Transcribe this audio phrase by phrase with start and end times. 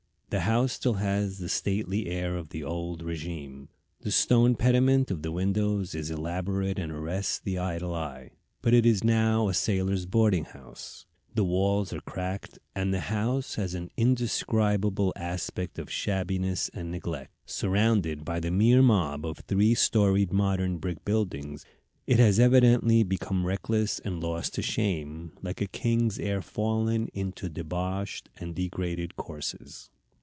[0.33, 3.67] The house still has the stately air of the old régime.
[3.99, 8.29] The stone pediment of the windows is elaborate and arrests the idle eye.
[8.61, 11.05] But it is now a sailors' boarding house.
[11.35, 17.33] The walls are cracked, and the house has an indescribable aspect of shabbiness and neglect.
[17.45, 21.65] Surrounded by the mere mob of three storied modern brick buildings,
[22.07, 27.49] it has evidently become reckless and lost to shame, like a king's heir fallen into
[27.49, 29.89] debauched and degraded courses.